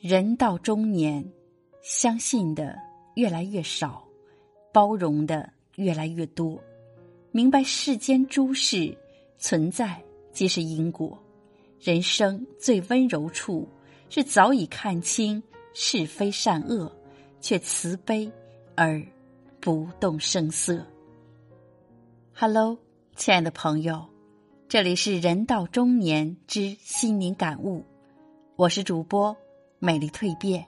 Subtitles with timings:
[0.00, 1.28] 人到中年，
[1.82, 2.78] 相信的
[3.16, 4.06] 越来越少，
[4.72, 6.56] 包容的越来越多，
[7.32, 8.96] 明白世间诸事
[9.38, 10.00] 存在
[10.32, 11.18] 即是因果。
[11.80, 13.66] 人生最温柔处，
[14.08, 15.42] 是早已看清
[15.74, 16.92] 是非善恶，
[17.40, 18.30] 却慈悲
[18.76, 19.04] 而
[19.58, 20.80] 不动声色。
[22.32, 22.78] Hello，
[23.16, 24.06] 亲爱的朋友，
[24.68, 27.84] 这里是人到中年之心灵感悟，
[28.54, 29.36] 我是主播。
[29.80, 30.66] 美丽蜕变。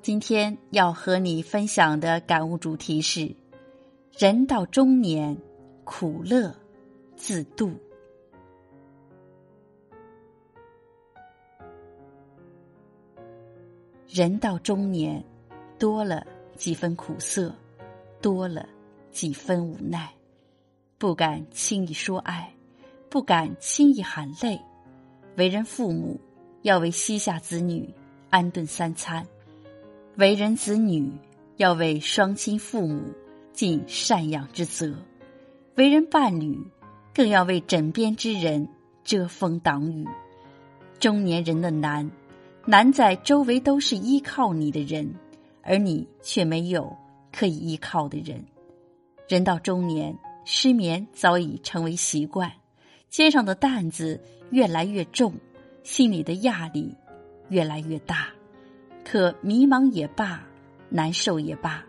[0.00, 3.34] 今天要和你分享的感悟主题是：
[4.18, 5.36] 人到中年，
[5.84, 6.54] 苦乐
[7.16, 7.72] 自度。
[14.08, 15.22] 人到中年，
[15.78, 17.54] 多了几分苦涩，
[18.22, 18.66] 多了
[19.10, 20.14] 几分无奈，
[20.98, 22.54] 不敢轻易说爱，
[23.10, 24.58] 不敢轻易喊累。
[25.36, 26.20] 为人父母，
[26.62, 27.92] 要为膝下子女。
[28.34, 29.24] 安顿三餐，
[30.16, 31.08] 为人子女
[31.56, 33.00] 要为双亲父母
[33.52, 34.92] 尽赡养之责；
[35.76, 36.58] 为人伴侣
[37.14, 38.68] 更要为枕边之人
[39.04, 40.04] 遮风挡雨。
[40.98, 42.10] 中年人的难，
[42.66, 45.14] 难在周围都是依靠你的人，
[45.62, 46.92] 而你却没有
[47.32, 48.44] 可以依靠的人。
[49.28, 50.12] 人到中年，
[50.44, 52.50] 失眠早已成为习惯，
[53.08, 55.32] 肩上的担子越来越重，
[55.84, 56.96] 心里的压力。
[57.54, 58.30] 越来越大，
[59.04, 60.44] 可迷茫也罢，
[60.88, 61.84] 难受也罢，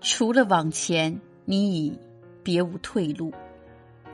[0.00, 1.98] 除了往前，你已
[2.42, 3.30] 别无退路。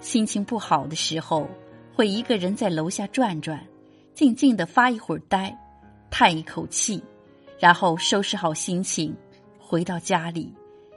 [0.00, 1.48] 心情不好的时候，
[1.94, 3.64] 会一个人在楼下转转，
[4.12, 5.56] 静静的发一会儿呆，
[6.10, 7.00] 叹一口气，
[7.60, 9.14] 然后收拾好心情，
[9.60, 10.52] 回到家里，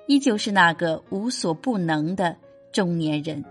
[0.08, 2.36] 依旧是那个无所不能的
[2.72, 3.45] 中年人。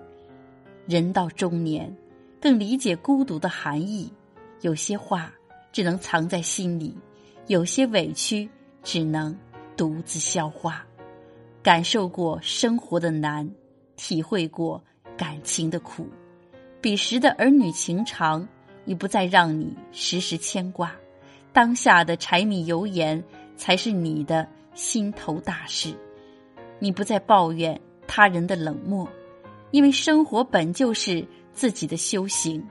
[0.88, 1.96] 人到中年，
[2.40, 4.12] 更理解孤独的含义，
[4.62, 5.32] 有些话。
[5.74, 6.96] 只能藏在心里，
[7.48, 8.48] 有些委屈
[8.84, 9.36] 只能
[9.76, 10.86] 独自消化。
[11.64, 13.50] 感受过生活的难，
[13.96, 14.80] 体会过
[15.16, 16.06] 感情的苦，
[16.80, 18.46] 彼时的儿女情长
[18.84, 20.94] 已不再让你时时牵挂。
[21.52, 23.20] 当下的柴米油盐
[23.56, 25.92] 才是你的心头大事。
[26.78, 29.08] 你不再抱怨他人的冷漠，
[29.72, 32.64] 因为生活本就是自己的修行。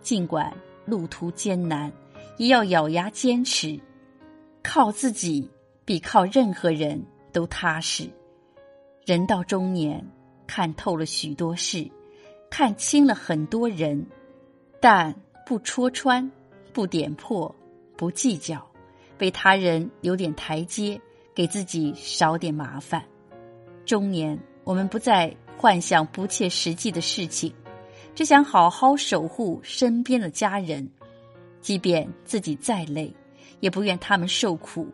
[0.00, 0.50] 尽管
[0.86, 1.92] 路途艰难。
[2.38, 3.78] 也要咬牙坚持，
[4.62, 5.50] 靠自己
[5.84, 8.08] 比靠任何人都踏实。
[9.04, 10.04] 人到中年，
[10.46, 11.90] 看透了许多事，
[12.48, 14.06] 看清了很多人，
[14.80, 16.30] 但不戳穿，
[16.72, 17.54] 不点破，
[17.96, 18.64] 不计较，
[19.18, 21.00] 为他人留点台阶，
[21.34, 23.04] 给自己少点麻烦。
[23.84, 27.52] 中年，我们不再幻想不切实际的事情，
[28.14, 30.88] 只想好好守护身边的家人。
[31.60, 33.14] 即便自己再累，
[33.60, 34.86] 也不愿他们受苦；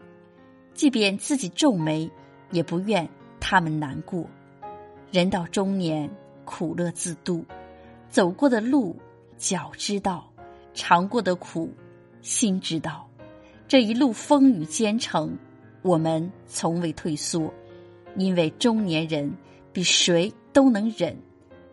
[0.72, 2.10] 即便自己皱眉，
[2.50, 3.08] 也不愿
[3.40, 4.24] 他们难过。
[5.12, 6.10] 人到中年，
[6.44, 7.44] 苦乐自度，
[8.08, 8.96] 走过的路
[9.36, 10.28] 脚知道，
[10.72, 11.72] 尝过的苦
[12.22, 13.08] 心知道。
[13.68, 15.36] 这一路风雨兼程，
[15.82, 17.52] 我们从未退缩，
[18.16, 19.32] 因为中年人
[19.72, 21.16] 比谁都能忍，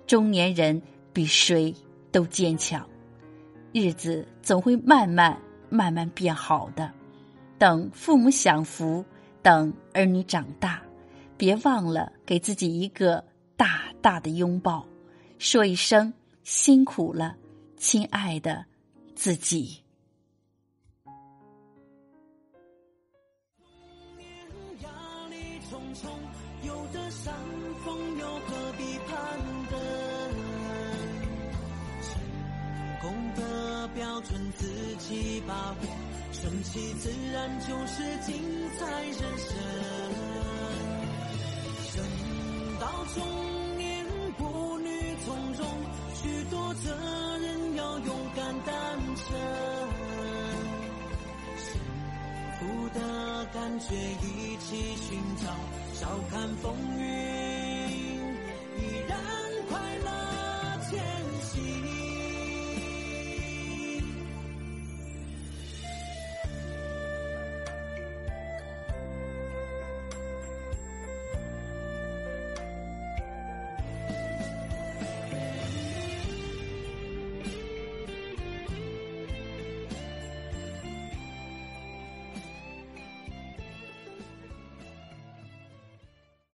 [0.06, 0.82] 中年人
[1.12, 1.74] 比谁
[2.12, 2.88] 都坚强。
[3.74, 5.40] 日子总会慢慢
[5.70, 6.92] 慢慢变好的。
[7.58, 9.06] 等父母享福，
[9.42, 10.82] 等儿女长大，
[11.38, 13.24] 别忘了给自己一个
[13.56, 14.86] 大大的拥抱，
[15.38, 16.12] 说一声
[16.44, 17.36] 辛苦了，
[17.78, 18.66] 亲爱的
[19.16, 19.78] 自己。
[33.94, 35.88] 标准自己把握，
[36.32, 38.34] 顺其自然就是精
[38.78, 39.56] 彩人生。
[41.96, 41.98] 人
[42.80, 44.06] 到中年，
[44.38, 44.90] 步履
[45.26, 45.68] 从容，
[46.16, 49.26] 许多责任要勇敢担承。
[51.58, 51.82] 幸
[52.60, 55.46] 福的感觉一起寻找，
[55.94, 57.51] 笑看风雨。